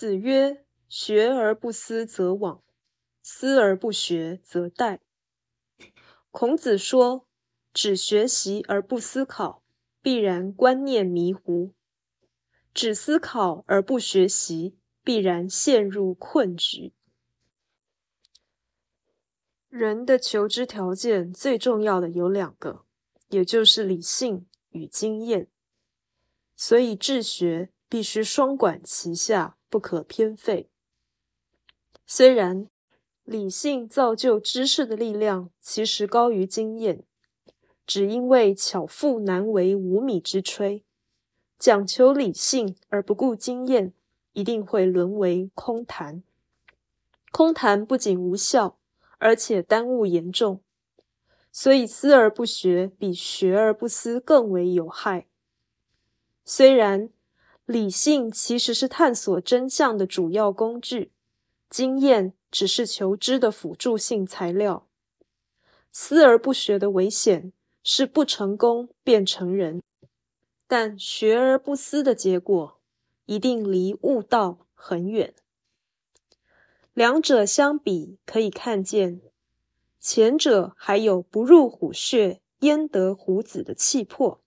[0.00, 2.62] 子曰：“学而不思则罔，
[3.20, 5.00] 思而不学则殆。”
[6.32, 7.28] 孔子说
[7.74, 9.62] ：“只学习而不思考，
[10.00, 11.74] 必然观念迷糊；
[12.72, 16.94] 只思考而不学习，必然陷入困局。”
[19.68, 22.86] 人的求知条件最重要的有两个，
[23.28, 25.50] 也就是理性与经验。
[26.56, 30.68] 所以治学必须双管齐下，不可偏废。
[32.04, 32.68] 虽然
[33.24, 37.02] 理性造就知识的力量其实高于经验，
[37.86, 40.82] 只因为巧妇难为无米之炊，
[41.58, 43.94] 讲求理性而不顾经验，
[44.34, 46.22] 一定会沦为空谈。
[47.32, 48.76] 空谈不仅无效。
[49.22, 50.62] 而且耽误严重，
[51.52, 55.26] 所以思而不学比学而不思更为有害。
[56.42, 57.10] 虽然
[57.70, 61.12] 理性其实是探索真相的主要工具，
[61.68, 64.88] 经验只是求知的辅助性材料。
[65.92, 67.52] 思而不学的危险
[67.84, 69.80] 是不成功便成仁，
[70.66, 72.80] 但学而不思的结果
[73.26, 75.32] 一定离悟道很远。
[76.92, 79.20] 两者相比，可以看见，
[80.00, 84.40] 前者还有不入虎穴焉得虎子的气魄，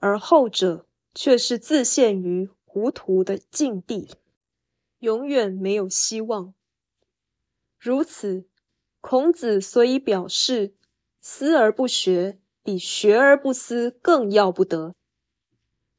[0.00, 4.08] 而后者却是自陷于糊涂的境地，
[4.98, 6.54] 永远没有希望。
[7.78, 8.46] 如此，
[9.00, 10.74] 孔子所以表示
[11.20, 14.94] 思而不学比学而不思更要不得，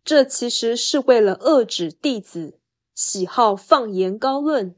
[0.03, 2.59] 这其实是为了遏制弟子
[2.93, 4.75] 喜好放言高论。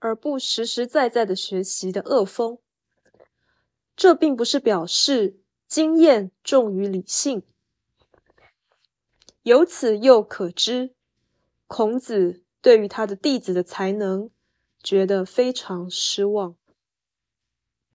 [0.00, 2.58] 而不实实在在的学习的恶风，
[3.96, 7.42] 这并不是表示经验重于理性。
[9.48, 10.94] 由此又可知，
[11.66, 14.28] 孔子对于他的弟子的才能，
[14.82, 16.57] 觉得非常失望。